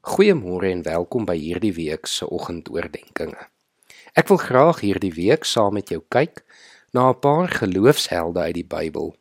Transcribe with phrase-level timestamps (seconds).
[0.00, 3.48] Goeiemôre en welkom by hierdie week se oggendoordenkings.
[4.14, 6.44] Ek wil graag hierdie week saam met jou kyk
[6.94, 9.16] na 'n paar geloofshelde uit die Bybel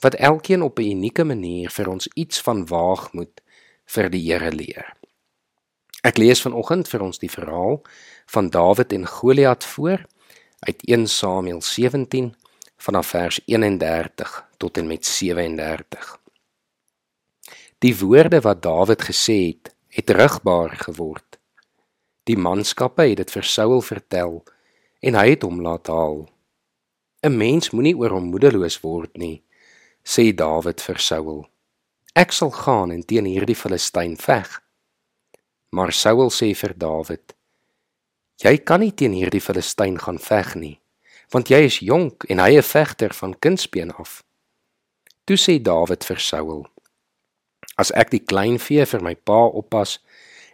[0.00, 3.40] wat elkeen op 'n unieke manier vir ons iets van waagmoed
[3.86, 4.96] vir die Here leer.
[6.04, 7.82] Ek lees vanoggend vir ons die verhaal
[8.26, 10.04] van Dawid en Goliat voor
[10.60, 12.34] uit 1 Samuel 17
[12.76, 16.20] vanaf vers 31 tot en met 37.
[17.78, 21.38] Die woorde wat Dawid gesê het het rigbaar geword.
[22.22, 24.36] Die manskappe het dit vir Saul vertel
[25.02, 26.28] en hy het hom laat haal.
[27.26, 29.42] 'n Mens moenie oor hom moedeloos word nie,
[30.06, 31.40] sê Dawid vir Saul.
[32.14, 34.62] Ek sal gaan en teen hierdie Filistyn veg.
[35.70, 37.34] Maar Saul sê vir Dawid:
[38.44, 40.80] Jy kan nie teen hierdie Filistyn gaan veg nie,
[41.32, 44.22] want jy is jonk en hy 'n vegter van kindsbeen af.
[45.24, 46.68] Toe sê Dawid vir Saul:
[47.78, 49.98] As ek die kleinvee vir my pa oppas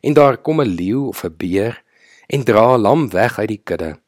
[0.05, 1.83] en daar kom 'n leeu of 'n beer
[2.29, 3.99] en dra 'n lam weg uit die kudde,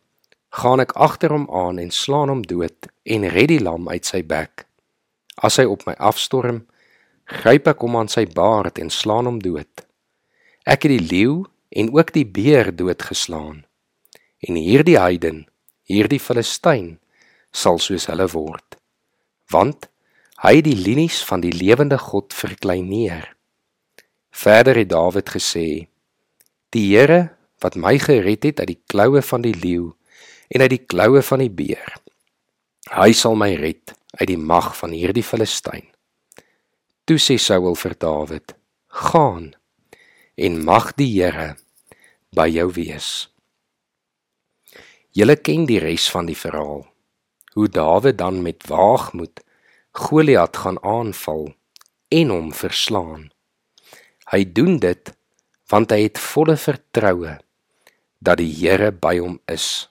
[0.50, 4.22] gaan ek agter hom aan en slaan hom dood en red die lam uit sy
[4.22, 4.66] bek.
[5.36, 6.66] As hy op my afstorm,
[7.24, 9.84] gryp ek hom aan sy baard en slaan hom dood.
[10.64, 13.64] Ek het die leeu en ook die beer doodgeslaan.
[14.48, 15.46] En hierdie heiden,
[15.84, 16.98] hierdie Filistyn,
[17.52, 18.78] sal soos hulle word.
[19.50, 19.88] Want
[20.44, 23.30] Hy die linies van die lewende God verkleineer.
[24.36, 25.88] Verder het Dawid gesê:
[26.76, 29.94] Die Here wat my gered het uit die kloue van die leeu
[30.52, 31.94] en uit die kloue van die beer.
[32.92, 35.88] Hy sal my red uit die mag van hierdie Filistyn.
[37.08, 38.52] Toe sê Saul vir Dawid:
[38.92, 39.54] Gaan
[40.36, 41.54] en mag die Here
[42.36, 43.30] by jou wees.
[45.16, 46.84] Julle ken die res van die verhaal.
[47.56, 49.40] Hoe Dawid dan met waagmoed
[49.96, 51.54] Goliat gaan aanval
[52.08, 53.30] en hom verslaan.
[54.28, 55.12] Hy doen dit
[55.72, 57.38] want hy het volle vertroue
[58.20, 59.88] dat die Here by hom is.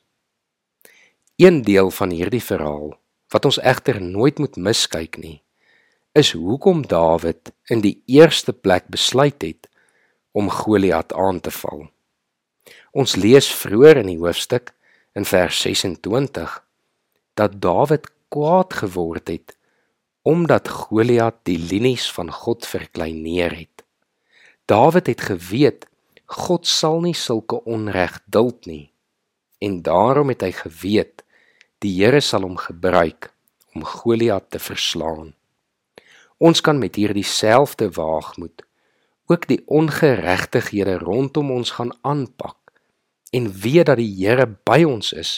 [1.41, 2.93] Een deel van hierdie verhaal
[3.33, 5.41] wat ons egter nooit moet miskyk nie,
[6.13, 9.67] is hoekom Dawid in die eerste plek besluit het
[10.31, 11.87] om Goliat aan te val.
[12.93, 14.75] Ons lees vroeër in die hoofstuk
[15.17, 16.55] in vers 26
[17.33, 19.57] dat Dawid kwaad geword het
[20.25, 23.83] omdat Goliat die linies van God verkleineer het.
[24.65, 25.85] Dawid het geweet
[26.25, 28.89] God sal nie sulke onreg duld nie
[29.61, 31.21] en daarom het hy geweet
[31.85, 33.29] die Here sal hom gebruik
[33.77, 35.35] om Goliat te verslaan.
[36.41, 38.65] Ons kan met hierdie selfde waagmoed
[39.29, 42.57] ook die ongeregtighede rondom ons gaan aanpak
[43.29, 45.37] en weet dat die Here by ons is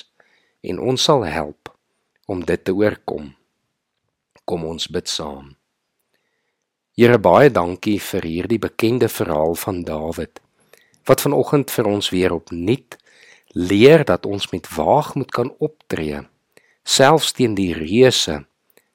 [0.63, 1.75] en ons sal help
[2.25, 3.33] om dit te oorkom.
[4.47, 5.57] Kom ons bid saam.
[6.95, 10.39] Here baie dankie vir hierdie bekende verhaal van Dawid
[11.09, 12.95] wat vanoggend vir ons weer opnuut
[13.51, 16.21] leer dat ons met waagmoed kan optree
[16.87, 18.37] selfs teen die reuse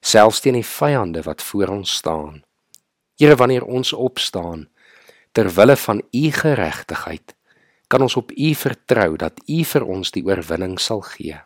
[0.00, 2.40] selfs teen die vyande wat voor ons staan.
[3.20, 4.70] Here wanneer ons opstaan
[5.36, 7.36] ter wille van u geregtigheid
[7.92, 11.36] kan ons op u vertrou dat u vir ons die oorwinning sal gee.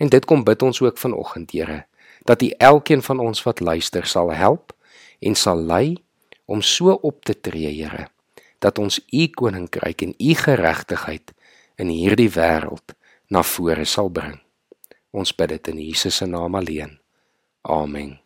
[0.00, 1.82] En dit kom bid ons ook vanoggend Here
[2.24, 4.72] dat U elkeen van ons wat luister sal help
[5.20, 6.02] en sal lei
[6.44, 8.08] om so op te tree, Here,
[8.58, 11.32] dat ons U koninkryk en U geregtigheid
[11.76, 12.94] in hierdie wêreld
[13.28, 14.40] na vore sal bring.
[15.10, 16.98] Ons bid dit in Jesus se naam alleen.
[17.62, 18.21] Amen.